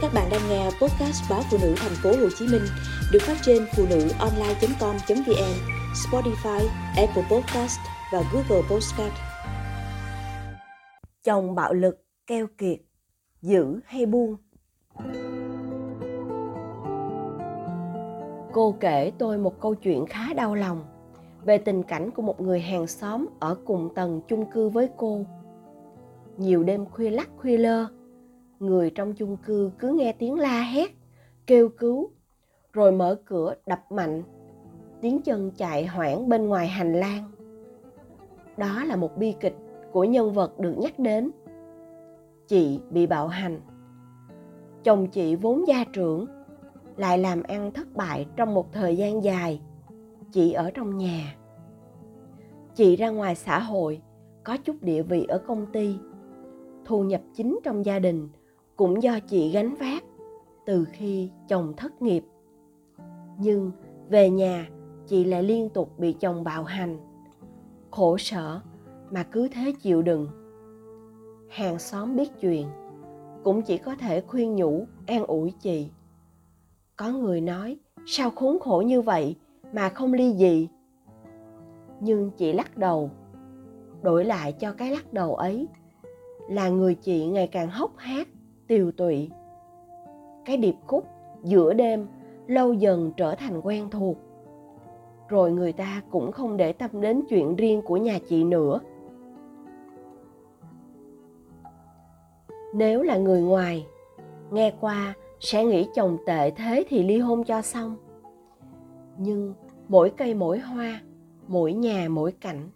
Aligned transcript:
Các 0.00 0.10
bạn 0.14 0.28
đang 0.30 0.40
nghe 0.48 0.64
podcast 0.64 1.30
báo 1.30 1.40
phụ 1.50 1.58
nữ 1.62 1.74
thành 1.76 1.92
phố 2.02 2.10
Hồ 2.10 2.28
Chí 2.38 2.46
Minh 2.52 2.62
được 3.12 3.18
phát 3.22 3.36
trên 3.42 3.66
phụ 3.76 3.84
nữ 3.90 4.08
online.com.vn, 4.18 5.54
Spotify, 5.94 6.66
Apple 6.96 7.22
Podcast 7.30 7.78
và 8.12 8.22
Google 8.32 8.62
Podcast. 8.70 9.12
Chồng 11.24 11.54
bạo 11.54 11.72
lực, 11.72 12.04
keo 12.26 12.46
kiệt, 12.58 12.78
giữ 13.42 13.80
hay 13.86 14.06
buông? 14.06 14.36
Cô 18.52 18.74
kể 18.80 19.12
tôi 19.18 19.38
một 19.38 19.60
câu 19.60 19.74
chuyện 19.74 20.06
khá 20.06 20.34
đau 20.34 20.54
lòng 20.54 20.84
về 21.44 21.58
tình 21.58 21.82
cảnh 21.82 22.10
của 22.10 22.22
một 22.22 22.40
người 22.40 22.60
hàng 22.60 22.86
xóm 22.86 23.26
ở 23.40 23.56
cùng 23.64 23.88
tầng 23.94 24.20
chung 24.28 24.50
cư 24.50 24.68
với 24.68 24.88
cô. 24.96 25.24
Nhiều 26.36 26.62
đêm 26.62 26.86
khuya 26.86 27.10
lắc 27.10 27.28
khuya 27.36 27.56
lơ, 27.56 27.86
người 28.60 28.90
trong 28.90 29.14
chung 29.14 29.36
cư 29.36 29.70
cứ 29.78 29.92
nghe 29.92 30.12
tiếng 30.12 30.34
la 30.34 30.62
hét, 30.62 30.90
kêu 31.46 31.68
cứu, 31.68 32.10
rồi 32.72 32.92
mở 32.92 33.20
cửa 33.24 33.54
đập 33.66 33.80
mạnh. 33.92 34.22
Tiếng 35.00 35.22
chân 35.22 35.50
chạy 35.56 35.86
hoảng 35.86 36.28
bên 36.28 36.48
ngoài 36.48 36.68
hành 36.68 36.92
lang. 36.92 37.30
Đó 38.56 38.84
là 38.84 38.96
một 38.96 39.16
bi 39.16 39.34
kịch 39.40 39.56
của 39.92 40.04
nhân 40.04 40.32
vật 40.32 40.58
được 40.58 40.74
nhắc 40.78 40.98
đến. 40.98 41.30
Chị 42.46 42.80
bị 42.90 43.06
bạo 43.06 43.28
hành. 43.28 43.60
Chồng 44.84 45.06
chị 45.06 45.36
vốn 45.36 45.68
gia 45.68 45.84
trưởng, 45.84 46.26
lại 46.96 47.18
làm 47.18 47.42
ăn 47.42 47.72
thất 47.72 47.96
bại 47.96 48.26
trong 48.36 48.54
một 48.54 48.72
thời 48.72 48.96
gian 48.96 49.24
dài. 49.24 49.60
Chị 50.32 50.52
ở 50.52 50.70
trong 50.70 50.98
nhà. 50.98 51.36
Chị 52.74 52.96
ra 52.96 53.10
ngoài 53.10 53.34
xã 53.34 53.60
hội, 53.60 54.00
có 54.44 54.56
chút 54.56 54.82
địa 54.82 55.02
vị 55.02 55.24
ở 55.28 55.38
công 55.38 55.66
ty. 55.72 55.96
Thu 56.84 57.02
nhập 57.02 57.20
chính 57.34 57.58
trong 57.64 57.84
gia 57.84 57.98
đình 57.98 58.28
cũng 58.78 59.02
do 59.02 59.20
chị 59.20 59.50
gánh 59.50 59.74
vác 59.74 60.04
từ 60.66 60.84
khi 60.92 61.30
chồng 61.48 61.72
thất 61.76 62.02
nghiệp. 62.02 62.24
Nhưng 63.38 63.70
về 64.08 64.30
nhà, 64.30 64.68
chị 65.06 65.24
lại 65.24 65.42
liên 65.42 65.68
tục 65.68 65.98
bị 65.98 66.12
chồng 66.12 66.44
bạo 66.44 66.64
hành. 66.64 66.98
Khổ 67.90 68.18
sở 68.18 68.60
mà 69.10 69.22
cứ 69.22 69.48
thế 69.48 69.72
chịu 69.80 70.02
đựng. 70.02 70.28
Hàng 71.48 71.78
xóm 71.78 72.16
biết 72.16 72.30
chuyện, 72.40 72.66
cũng 73.44 73.62
chỉ 73.62 73.78
có 73.78 73.94
thể 73.94 74.20
khuyên 74.20 74.56
nhủ, 74.56 74.86
an 75.06 75.26
ủi 75.26 75.54
chị. 75.60 75.88
Có 76.96 77.10
người 77.10 77.40
nói, 77.40 77.78
sao 78.06 78.30
khốn 78.30 78.58
khổ 78.60 78.82
như 78.86 79.02
vậy 79.02 79.36
mà 79.72 79.88
không 79.88 80.12
ly 80.12 80.34
dị? 80.36 80.68
Nhưng 82.00 82.30
chị 82.30 82.52
lắc 82.52 82.76
đầu, 82.76 83.10
đổi 84.02 84.24
lại 84.24 84.52
cho 84.52 84.72
cái 84.72 84.90
lắc 84.90 85.12
đầu 85.12 85.34
ấy, 85.34 85.68
là 86.50 86.68
người 86.68 86.94
chị 86.94 87.26
ngày 87.26 87.46
càng 87.46 87.70
hốc 87.70 87.92
hác 87.96 88.28
tiều 88.68 88.90
tụy. 88.92 89.30
Cái 90.44 90.56
điệp 90.56 90.74
khúc 90.86 91.06
giữa 91.42 91.72
đêm 91.72 92.06
lâu 92.46 92.72
dần 92.72 93.12
trở 93.16 93.34
thành 93.34 93.60
quen 93.64 93.90
thuộc. 93.90 94.16
Rồi 95.28 95.50
người 95.50 95.72
ta 95.72 96.02
cũng 96.10 96.32
không 96.32 96.56
để 96.56 96.72
tâm 96.72 96.90
đến 97.00 97.22
chuyện 97.28 97.56
riêng 97.56 97.82
của 97.82 97.96
nhà 97.96 98.18
chị 98.28 98.44
nữa. 98.44 98.80
Nếu 102.74 103.02
là 103.02 103.16
người 103.16 103.42
ngoài, 103.42 103.86
nghe 104.50 104.72
qua 104.80 105.14
sẽ 105.40 105.64
nghĩ 105.64 105.88
chồng 105.94 106.16
tệ 106.26 106.50
thế 106.50 106.84
thì 106.88 107.02
ly 107.02 107.18
hôn 107.18 107.44
cho 107.44 107.62
xong. 107.62 107.96
Nhưng 109.18 109.54
mỗi 109.88 110.10
cây 110.10 110.34
mỗi 110.34 110.58
hoa, 110.58 111.00
mỗi 111.46 111.72
nhà 111.72 112.08
mỗi 112.08 112.32
cảnh, 112.32 112.68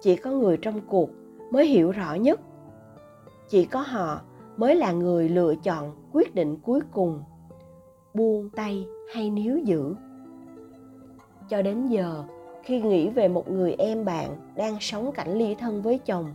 chỉ 0.00 0.16
có 0.16 0.30
người 0.30 0.56
trong 0.56 0.80
cuộc 0.88 1.10
mới 1.50 1.66
hiểu 1.66 1.90
rõ 1.90 2.14
nhất. 2.14 2.40
Chỉ 3.48 3.64
có 3.64 3.80
họ 3.80 4.20
mới 4.56 4.74
là 4.74 4.92
người 4.92 5.28
lựa 5.28 5.54
chọn 5.54 5.92
quyết 6.12 6.34
định 6.34 6.56
cuối 6.56 6.80
cùng, 6.92 7.22
buông 8.14 8.50
tay 8.50 8.86
hay 9.14 9.30
níu 9.30 9.58
giữ. 9.58 9.94
Cho 11.48 11.62
đến 11.62 11.86
giờ, 11.86 12.24
khi 12.62 12.82
nghĩ 12.82 13.10
về 13.10 13.28
một 13.28 13.50
người 13.50 13.74
em 13.78 14.04
bạn 14.04 14.36
đang 14.56 14.76
sống 14.80 15.12
cảnh 15.12 15.32
ly 15.32 15.54
thân 15.54 15.82
với 15.82 15.98
chồng, 15.98 16.34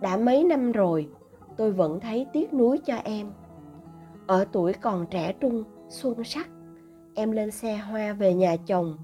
đã 0.00 0.16
mấy 0.16 0.44
năm 0.44 0.72
rồi, 0.72 1.08
tôi 1.56 1.72
vẫn 1.72 2.00
thấy 2.00 2.26
tiếc 2.32 2.54
nuối 2.54 2.78
cho 2.78 2.96
em. 3.04 3.30
Ở 4.26 4.44
tuổi 4.52 4.72
còn 4.72 5.06
trẻ 5.06 5.32
trung, 5.32 5.64
xuân 5.88 6.24
sắc, 6.24 6.48
em 7.14 7.30
lên 7.30 7.50
xe 7.50 7.76
hoa 7.76 8.12
về 8.12 8.34
nhà 8.34 8.56
chồng, 8.66 8.98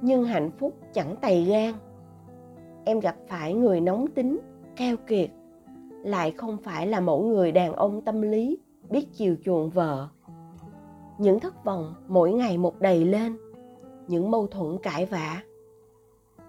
nhưng 0.00 0.24
hạnh 0.24 0.50
phúc 0.58 0.74
chẳng 0.92 1.16
tày 1.16 1.44
gan. 1.44 1.74
Em 2.84 3.00
gặp 3.00 3.16
phải 3.28 3.54
người 3.54 3.80
nóng 3.80 4.06
tính, 4.06 4.38
keo 4.76 4.96
kiệt 4.96 5.30
lại 6.02 6.30
không 6.30 6.56
phải 6.56 6.86
là 6.86 7.00
mẫu 7.00 7.22
người 7.22 7.52
đàn 7.52 7.72
ông 7.72 8.00
tâm 8.00 8.22
lý, 8.22 8.58
biết 8.90 9.06
chiều 9.12 9.36
chuộng 9.44 9.70
vợ. 9.70 10.08
Những 11.18 11.40
thất 11.40 11.64
vọng 11.64 11.94
mỗi 12.08 12.32
ngày 12.32 12.58
một 12.58 12.80
đầy 12.80 13.04
lên, 13.04 13.36
những 14.08 14.30
mâu 14.30 14.46
thuẫn 14.46 14.78
cãi 14.82 15.06
vã. 15.06 15.42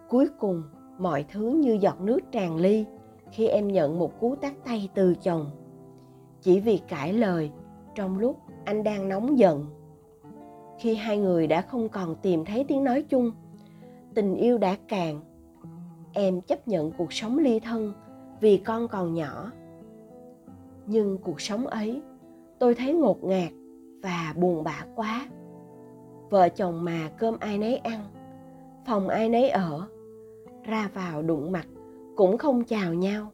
Cuối 0.09 0.27
cùng, 0.39 0.63
mọi 0.97 1.25
thứ 1.31 1.49
như 1.49 1.77
giọt 1.81 2.01
nước 2.01 2.19
tràn 2.31 2.57
ly 2.57 2.85
khi 3.31 3.47
em 3.47 3.67
nhận 3.67 3.99
một 3.99 4.19
cú 4.19 4.35
tát 4.35 4.53
tay 4.65 4.89
từ 4.95 5.15
chồng. 5.15 5.51
Chỉ 6.41 6.59
vì 6.59 6.77
cãi 6.87 7.13
lời, 7.13 7.51
trong 7.95 8.19
lúc 8.19 8.37
anh 8.65 8.83
đang 8.83 9.09
nóng 9.09 9.39
giận. 9.39 9.65
Khi 10.79 10.95
hai 10.95 11.17
người 11.17 11.47
đã 11.47 11.61
không 11.61 11.89
còn 11.89 12.15
tìm 12.15 12.45
thấy 12.45 12.65
tiếng 12.67 12.83
nói 12.83 13.01
chung, 13.01 13.31
tình 14.13 14.35
yêu 14.35 14.57
đã 14.57 14.77
cạn. 14.87 15.19
Em 16.13 16.41
chấp 16.41 16.67
nhận 16.67 16.91
cuộc 16.91 17.13
sống 17.13 17.37
ly 17.37 17.59
thân 17.59 17.93
vì 18.41 18.57
con 18.57 18.87
còn 18.87 19.13
nhỏ. 19.13 19.51
Nhưng 20.87 21.17
cuộc 21.17 21.41
sống 21.41 21.67
ấy, 21.67 22.01
tôi 22.59 22.75
thấy 22.75 22.93
ngột 22.93 23.23
ngạt 23.23 23.51
và 24.03 24.33
buồn 24.37 24.63
bã 24.63 24.85
quá. 24.95 25.25
Vợ 26.29 26.49
chồng 26.49 26.85
mà 26.85 27.09
cơm 27.17 27.35
ai 27.39 27.57
nấy 27.57 27.77
ăn, 27.77 28.05
phòng 28.85 29.07
ai 29.07 29.29
nấy 29.29 29.49
ở, 29.49 29.87
ra 30.63 30.89
vào 30.93 31.21
đụng 31.21 31.51
mặt 31.51 31.67
cũng 32.15 32.37
không 32.37 32.63
chào 32.63 32.93
nhau. 32.93 33.31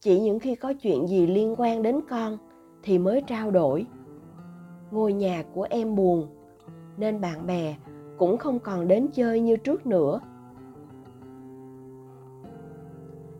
Chỉ 0.00 0.20
những 0.20 0.38
khi 0.38 0.54
có 0.54 0.72
chuyện 0.72 1.08
gì 1.08 1.26
liên 1.26 1.54
quan 1.58 1.82
đến 1.82 2.00
con 2.08 2.38
thì 2.82 2.98
mới 2.98 3.22
trao 3.26 3.50
đổi. 3.50 3.86
Ngôi 4.90 5.12
nhà 5.12 5.44
của 5.54 5.66
em 5.70 5.94
buồn, 5.94 6.26
nên 6.96 7.20
bạn 7.20 7.46
bè 7.46 7.76
cũng 8.18 8.36
không 8.36 8.58
còn 8.58 8.88
đến 8.88 9.08
chơi 9.12 9.40
như 9.40 9.56
trước 9.56 9.86
nữa. 9.86 10.20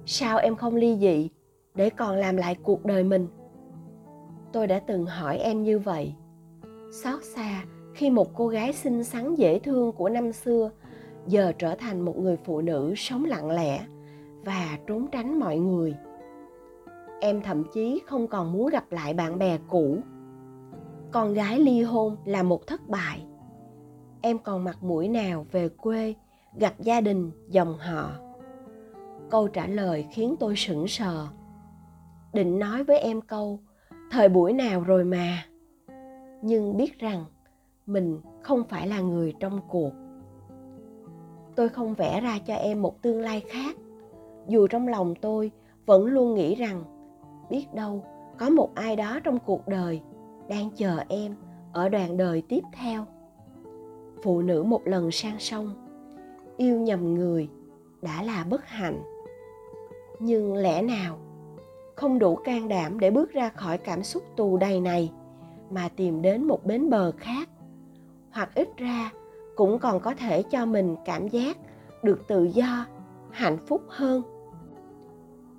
Sao 0.07 0.39
em 0.39 0.57
không 0.57 0.75
ly 0.75 0.97
dị 1.01 1.29
để 1.75 1.91
còn 1.91 2.17
làm 2.17 2.37
lại 2.37 2.57
cuộc 2.63 2.85
đời 2.85 3.05
mình? 3.05 3.29
Tôi 4.53 4.67
đã 4.67 4.79
từng 4.79 5.07
hỏi 5.07 5.39
em 5.39 5.63
như 5.63 5.79
vậy. 5.79 6.15
Xót 7.03 7.25
xa 7.25 7.65
khi 7.95 8.11
một 8.11 8.35
cô 8.35 8.49
gái 8.49 8.73
xinh 8.73 9.05
xắn 9.05 9.35
dễ 9.35 9.59
thương 9.59 9.93
của 9.93 10.09
năm 10.09 10.33
xưa 10.33 10.71
giờ 11.27 11.53
trở 11.59 11.75
thành 11.75 12.01
một 12.01 12.19
người 12.19 12.37
phụ 12.45 12.61
nữ 12.61 12.95
sống 12.97 13.25
lặng 13.25 13.51
lẽ 13.51 13.87
và 14.45 14.79
trốn 14.87 15.07
tránh 15.13 15.41
mọi 15.41 15.59
người. 15.59 15.95
Em 17.21 17.43
thậm 17.43 17.65
chí 17.73 18.03
không 18.07 18.29
còn 18.29 18.53
muốn 18.53 18.69
gặp 18.69 18.93
lại 18.93 19.15
bạn 19.15 19.39
bè 19.39 19.59
cũ. 19.69 19.99
Con 21.13 21.35
gái 21.35 21.59
ly 21.59 21.83
hôn 21.83 22.17
là 22.25 22.43
một 22.43 22.67
thất 22.67 22.89
bại. 22.89 23.25
Em 24.21 24.39
còn 24.39 24.65
mặt 24.65 24.83
mũi 24.83 25.09
nào 25.09 25.47
về 25.53 25.69
quê, 25.69 26.15
gặp 26.59 26.75
gia 26.79 27.01
đình, 27.01 27.31
dòng 27.49 27.79
họ? 27.79 28.24
Câu 29.35 29.49
trả 29.49 29.67
lời 29.67 30.07
khiến 30.11 30.37
tôi 30.41 30.57
sững 30.57 30.89
sờ. 30.89 31.27
Định 32.33 32.59
nói 32.59 32.85
với 32.85 32.99
em 32.99 33.21
câu, 33.21 33.61
thời 34.11 34.29
buổi 34.29 34.53
nào 34.53 34.81
rồi 34.81 35.05
mà? 35.05 35.45
Nhưng 36.43 36.77
biết 36.77 36.99
rằng 36.99 37.25
mình 37.87 38.21
không 38.43 38.65
phải 38.69 38.89
là 38.89 39.01
người 39.01 39.35
trong 39.41 39.61
cuộc. 39.69 39.91
Tôi 41.57 41.69
không 41.69 41.95
vẽ 41.95 42.21
ra 42.21 42.39
cho 42.47 42.55
em 42.55 42.83
một 42.83 43.03
tương 43.03 43.21
lai 43.21 43.45
khác. 43.49 43.77
Dù 44.49 44.67
trong 44.67 44.89
lòng 44.89 45.15
tôi 45.21 45.51
vẫn 45.87 46.07
luôn 46.07 46.35
nghĩ 46.35 46.55
rằng, 46.55 46.85
biết 47.51 47.75
đâu, 47.75 48.05
có 48.39 48.51
một 48.51 48.75
ai 48.75 48.97
đó 48.97 49.21
trong 49.25 49.39
cuộc 49.39 49.69
đời 49.69 50.01
đang 50.49 50.71
chờ 50.77 50.99
em 51.09 51.35
ở 51.73 51.89
đoạn 51.89 52.17
đời 52.17 52.43
tiếp 52.49 52.63
theo. 52.73 53.05
Phụ 54.23 54.43
nữ 54.43 54.63
một 54.63 54.81
lần 54.85 55.11
sang 55.11 55.39
sông, 55.39 55.75
yêu 56.57 56.81
nhầm 56.81 57.15
người 57.15 57.49
đã 58.03 58.23
là 58.23 58.45
bất 58.51 58.67
hạnh 58.67 59.14
nhưng 60.19 60.55
lẽ 60.55 60.83
nào 60.83 61.19
không 61.97 62.19
đủ 62.19 62.37
can 62.37 62.69
đảm 62.69 63.01
để 63.01 63.11
bước 63.11 63.33
ra 63.33 63.49
khỏi 63.49 63.79
cảm 63.79 64.03
xúc 64.03 64.23
tù 64.37 64.57
đầy 64.57 64.81
này 64.81 65.13
mà 65.71 65.89
tìm 65.97 66.23
đến 66.23 66.45
một 66.45 66.67
bến 66.67 66.91
bờ 66.91 67.13
khác? 67.19 67.49
Hoặc 68.31 68.55
ít 68.55 68.69
ra 68.77 69.11
cũng 69.57 69.79
còn 69.79 70.01
có 70.01 70.15
thể 70.15 70.43
cho 70.43 70.67
mình 70.67 70.97
cảm 71.05 71.29
giác 71.29 71.57
được 72.03 72.29
tự 72.29 72.45
do, 72.45 72.87
hạnh 73.31 73.59
phúc 73.67 73.83
hơn. 73.89 74.23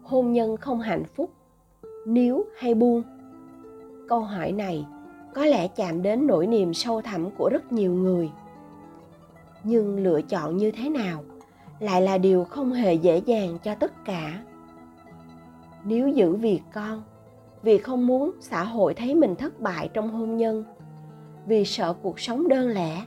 Hôn 0.03 0.33
nhân 0.33 0.57
không 0.57 0.79
hạnh 0.79 1.03
phúc, 1.15 1.31
níu 2.05 2.45
hay 2.57 2.73
buông? 2.73 3.03
Câu 4.09 4.19
hỏi 4.19 4.51
này 4.51 4.85
có 5.33 5.45
lẽ 5.45 5.67
chạm 5.67 6.01
đến 6.01 6.27
nỗi 6.27 6.47
niềm 6.47 6.73
sâu 6.73 7.01
thẳm 7.01 7.29
của 7.37 7.49
rất 7.49 7.71
nhiều 7.71 7.93
người. 7.93 8.31
Nhưng 9.63 10.03
lựa 10.03 10.21
chọn 10.21 10.57
như 10.57 10.71
thế 10.71 10.89
nào? 10.89 11.23
Lại 11.79 12.01
là 12.01 12.17
điều 12.17 12.43
không 12.43 12.73
hề 12.73 12.93
dễ 12.93 13.17
dàng 13.17 13.57
cho 13.63 13.75
tất 13.75 14.05
cả. 14.05 14.43
Nếu 15.83 16.07
giữ 16.07 16.35
vì 16.35 16.61
con, 16.73 17.03
vì 17.61 17.77
không 17.77 18.07
muốn 18.07 18.31
xã 18.41 18.63
hội 18.63 18.93
thấy 18.93 19.15
mình 19.15 19.35
thất 19.35 19.59
bại 19.59 19.89
trong 19.93 20.09
hôn 20.09 20.37
nhân, 20.37 20.63
vì 21.45 21.65
sợ 21.65 21.93
cuộc 21.93 22.19
sống 22.19 22.47
đơn 22.47 22.67
lẻ, 22.67 23.05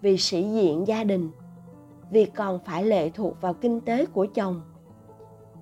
vì 0.00 0.16
sĩ 0.16 0.42
diện 0.42 0.86
gia 0.86 1.04
đình, 1.04 1.30
vì 2.10 2.24
còn 2.24 2.58
phải 2.64 2.84
lệ 2.84 3.10
thuộc 3.10 3.40
vào 3.40 3.54
kinh 3.54 3.80
tế 3.80 4.06
của 4.06 4.26
chồng, 4.34 4.62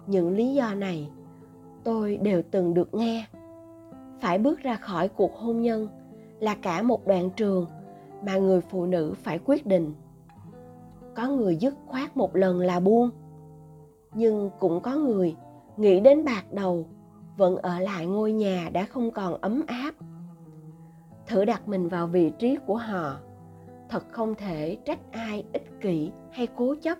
những 0.07 0.31
lý 0.31 0.55
do 0.55 0.75
này 0.75 1.09
tôi 1.85 2.17
đều 2.17 2.43
từng 2.51 2.75
được 2.75 2.95
nghe. 2.95 3.27
Phải 4.21 4.39
bước 4.39 4.61
ra 4.61 4.77
khỏi 4.77 5.09
cuộc 5.09 5.37
hôn 5.39 5.63
nhân 5.63 5.89
là 6.41 6.55
cả 6.55 6.83
một 6.83 7.07
đoạn 7.07 7.31
trường 7.31 7.67
mà 8.27 8.37
người 8.37 8.61
phụ 8.61 8.87
nữ 8.87 9.15
phải 9.23 9.39
quyết 9.45 9.67
định 9.67 9.95
có 11.15 11.29
người 11.29 11.57
dứt 11.57 11.75
khoát 11.87 12.17
một 12.17 12.37
lần 12.37 12.61
là 12.61 12.81
buông. 12.81 13.11
Nhưng 14.15 14.51
cũng 14.59 14.81
có 14.81 14.97
người 14.97 15.37
nghĩ 15.77 16.01
đến 16.01 16.25
bạc 16.25 16.53
đầu, 16.53 16.87
vẫn 17.37 17.57
ở 17.57 17.79
lại 17.79 18.07
ngôi 18.07 18.33
nhà 18.33 18.71
đã 18.73 18.85
không 18.85 19.11
còn 19.11 19.41
ấm 19.41 19.63
áp. 19.67 19.95
Thử 21.27 21.45
đặt 21.45 21.69
mình 21.69 21.89
vào 21.89 22.07
vị 22.07 22.33
trí 22.39 22.57
của 22.67 22.77
họ, 22.77 23.17
thật 23.89 24.05
không 24.11 24.35
thể 24.35 24.77
trách 24.85 25.13
ai 25.13 25.45
ích 25.53 25.81
kỷ 25.81 26.11
hay 26.31 26.47
cố 26.57 26.75
chấp. 26.83 26.99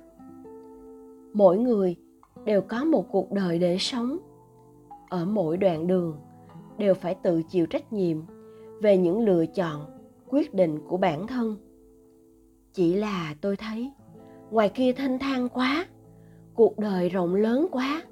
Mỗi 1.33 1.59
người 1.59 1.97
đều 2.45 2.61
có 2.61 2.85
một 2.85 3.05
cuộc 3.11 3.33
đời 3.33 3.59
để 3.59 3.77
sống. 3.79 4.19
Ở 5.09 5.25
mỗi 5.25 5.57
đoạn 5.57 5.87
đường, 5.87 6.17
đều 6.79 6.95
phải 6.95 7.15
tự 7.15 7.43
chịu 7.43 7.67
trách 7.67 7.93
nhiệm 7.93 8.19
về 8.83 8.97
những 8.97 9.21
lựa 9.21 9.47
chọn, 9.47 9.81
quyết 10.29 10.55
định 10.55 10.79
của 10.89 10.97
bản 10.97 11.27
thân. 11.27 11.57
Chỉ 12.73 12.95
là 12.95 13.35
tôi 13.41 13.57
thấy 13.57 13.93
ngoài 14.53 14.69
kia 14.69 14.93
thanh 14.93 15.19
thang 15.19 15.49
quá, 15.49 15.87
cuộc 16.55 16.79
đời 16.79 17.09
rộng 17.09 17.35
lớn 17.35 17.67
quá. 17.71 18.03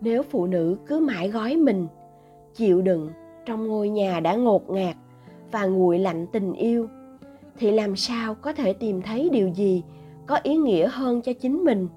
Nếu 0.00 0.22
phụ 0.22 0.46
nữ 0.46 0.76
cứ 0.86 1.00
mãi 1.00 1.30
gói 1.30 1.56
mình, 1.56 1.86
chịu 2.54 2.82
đựng 2.82 3.10
trong 3.46 3.66
ngôi 3.66 3.88
nhà 3.88 4.20
đã 4.20 4.34
ngột 4.34 4.70
ngạt 4.70 4.96
và 5.50 5.66
nguội 5.66 5.98
lạnh 5.98 6.26
tình 6.32 6.52
yêu, 6.52 6.88
thì 7.58 7.70
làm 7.70 7.96
sao 7.96 8.34
có 8.34 8.52
thể 8.52 8.72
tìm 8.72 9.02
thấy 9.02 9.28
điều 9.32 9.48
gì 9.48 9.82
có 10.26 10.38
ý 10.42 10.56
nghĩa 10.56 10.88
hơn 10.88 11.22
cho 11.22 11.32
chính 11.32 11.64
mình? 11.64 11.88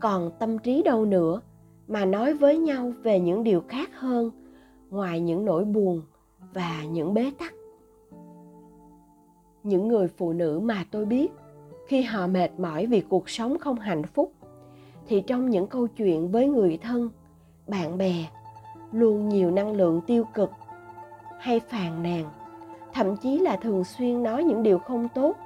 Còn 0.00 0.30
tâm 0.38 0.58
trí 0.58 0.82
đâu 0.82 1.04
nữa 1.04 1.40
mà 1.88 2.04
nói 2.04 2.34
với 2.34 2.58
nhau 2.58 2.92
về 3.02 3.20
những 3.20 3.44
điều 3.44 3.62
khác 3.68 3.90
hơn 3.94 4.30
ngoài 4.90 5.20
những 5.20 5.44
nỗi 5.44 5.64
buồn 5.64 6.02
và 6.54 6.84
những 6.90 7.14
bế 7.14 7.30
tắc. 7.38 7.54
Những 9.62 9.88
người 9.88 10.08
phụ 10.08 10.32
nữ 10.32 10.60
mà 10.64 10.84
tôi 10.90 11.04
biết 11.04 11.32
khi 11.86 12.02
họ 12.02 12.26
mệt 12.26 12.50
mỏi 12.58 12.86
vì 12.86 13.00
cuộc 13.00 13.30
sống 13.30 13.58
không 13.58 13.78
hạnh 13.78 14.02
phúc, 14.02 14.32
thì 15.08 15.22
trong 15.26 15.50
những 15.50 15.66
câu 15.66 15.86
chuyện 15.86 16.30
với 16.30 16.48
người 16.48 16.78
thân, 16.82 17.10
bạn 17.66 17.98
bè, 17.98 18.26
luôn 18.92 19.28
nhiều 19.28 19.50
năng 19.50 19.72
lượng 19.72 20.00
tiêu 20.06 20.24
cực 20.34 20.50
hay 21.40 21.60
phàn 21.60 22.02
nàn, 22.02 22.24
thậm 22.92 23.16
chí 23.16 23.38
là 23.38 23.56
thường 23.56 23.84
xuyên 23.84 24.22
nói 24.22 24.44
những 24.44 24.62
điều 24.62 24.78
không 24.78 25.08
tốt 25.14 25.36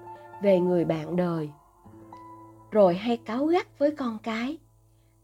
về 0.42 0.60
người 0.60 0.84
bạn 0.84 1.16
đời. 1.16 1.50
Rồi 2.70 2.94
hay 2.94 3.16
cáu 3.16 3.46
gắt 3.46 3.78
với 3.78 3.90
con 3.90 4.18
cái, 4.22 4.58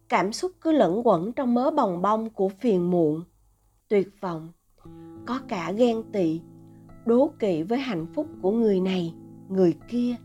cảm 0.09 0.33
xúc 0.33 0.53
cứ 0.61 0.73
lẫn 0.73 1.07
quẩn 1.07 1.33
trong 1.33 1.55
mớ 1.55 1.71
bồng 1.71 2.03
bông 2.03 2.31
của 2.31 2.49
phiền 2.49 2.91
muộn, 2.91 3.23
tuyệt 3.89 4.09
vọng, 4.21 4.49
có 5.27 5.41
cả 5.49 5.73
ghen 5.73 6.03
tị, 6.13 6.41
đố 7.07 7.31
kỵ 7.39 7.63
với 7.63 7.79
hạnh 7.79 8.07
phúc 8.15 8.27
của 8.43 8.53
người 8.53 8.81
này, 8.81 9.15
người 9.49 9.75
kia 9.89 10.17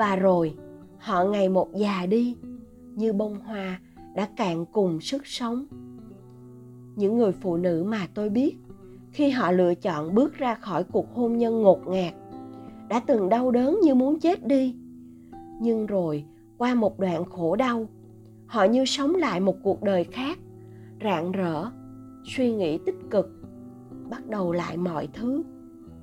và 0.00 0.16
rồi, 0.16 0.54
họ 0.98 1.24
ngày 1.24 1.48
một 1.48 1.74
già 1.74 2.06
đi, 2.06 2.36
như 2.94 3.12
bông 3.12 3.40
hoa 3.40 3.80
đã 4.14 4.28
cạn 4.36 4.64
cùng 4.72 5.00
sức 5.00 5.26
sống. 5.26 5.64
Những 6.96 7.18
người 7.18 7.32
phụ 7.32 7.56
nữ 7.56 7.84
mà 7.86 8.06
tôi 8.14 8.30
biết, 8.30 8.56
khi 9.10 9.30
họ 9.30 9.52
lựa 9.52 9.74
chọn 9.74 10.14
bước 10.14 10.34
ra 10.34 10.54
khỏi 10.54 10.84
cuộc 10.84 11.14
hôn 11.14 11.38
nhân 11.38 11.62
ngột 11.62 11.86
ngạt, 11.86 12.14
đã 12.88 13.00
từng 13.00 13.28
đau 13.28 13.50
đớn 13.50 13.78
như 13.82 13.94
muốn 13.94 14.20
chết 14.20 14.46
đi. 14.46 14.76
Nhưng 15.60 15.86
rồi, 15.86 16.24
qua 16.58 16.74
một 16.74 16.98
đoạn 16.98 17.24
khổ 17.24 17.56
đau, 17.56 17.86
họ 18.46 18.64
như 18.64 18.84
sống 18.84 19.14
lại 19.14 19.40
một 19.40 19.56
cuộc 19.62 19.82
đời 19.82 20.04
khác, 20.04 20.38
rạng 21.04 21.32
rỡ, 21.32 21.70
suy 22.24 22.52
nghĩ 22.52 22.78
tích 22.86 22.98
cực, 23.10 23.30
bắt 24.10 24.28
đầu 24.28 24.52
lại 24.52 24.76
mọi 24.76 25.08
thứ. 25.12 25.42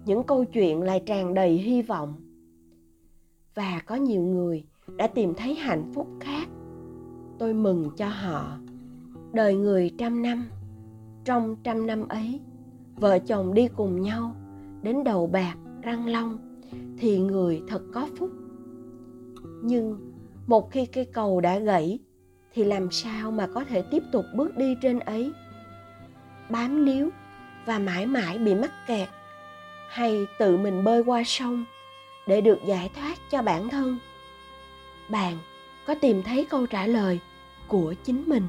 Những 0.05 0.23
câu 0.23 0.45
chuyện 0.45 0.81
lại 0.81 1.03
tràn 1.05 1.33
đầy 1.33 1.53
hy 1.53 1.81
vọng 1.81 2.13
và 3.57 3.81
có 3.85 3.95
nhiều 3.95 4.21
người 4.21 4.63
đã 4.97 5.07
tìm 5.07 5.33
thấy 5.33 5.55
hạnh 5.55 5.91
phúc 5.93 6.07
khác. 6.19 6.47
Tôi 7.39 7.53
mừng 7.53 7.89
cho 7.97 8.07
họ. 8.07 8.57
Đời 9.33 9.55
người 9.55 9.91
trăm 9.97 10.21
năm, 10.21 10.49
trong 11.25 11.55
trăm 11.63 11.87
năm 11.87 12.07
ấy, 12.07 12.39
vợ 12.95 13.19
chồng 13.19 13.53
đi 13.53 13.67
cùng 13.67 14.01
nhau, 14.01 14.35
đến 14.81 15.03
đầu 15.03 15.27
bạc, 15.27 15.55
răng 15.81 16.07
long, 16.07 16.37
thì 16.97 17.19
người 17.19 17.61
thật 17.67 17.81
có 17.93 18.07
phúc. 18.17 18.29
Nhưng 19.63 20.13
một 20.47 20.71
khi 20.71 20.85
cây 20.85 21.05
cầu 21.05 21.41
đã 21.41 21.59
gãy, 21.59 21.99
thì 22.53 22.63
làm 22.63 22.91
sao 22.91 23.31
mà 23.31 23.47
có 23.53 23.63
thể 23.63 23.81
tiếp 23.81 24.03
tục 24.11 24.25
bước 24.35 24.57
đi 24.57 24.75
trên 24.81 24.99
ấy? 24.99 25.31
Bám 26.49 26.85
níu 26.85 27.09
và 27.65 27.79
mãi 27.79 28.05
mãi 28.05 28.37
bị 28.37 28.55
mắc 28.55 28.71
kẹt, 28.87 29.09
hay 29.89 30.27
tự 30.39 30.57
mình 30.57 30.83
bơi 30.83 31.03
qua 31.03 31.23
sông? 31.25 31.65
Để 32.27 32.41
được 32.41 32.59
giải 32.65 32.89
thoát 32.95 33.29
cho 33.29 33.41
bản 33.41 33.69
thân. 33.69 33.97
Bạn 35.09 35.37
có 35.85 35.95
tìm 35.95 36.23
thấy 36.23 36.45
câu 36.45 36.65
trả 36.65 36.87
lời 36.87 37.19
của 37.67 37.93
chính 38.03 38.23
mình? 38.27 38.43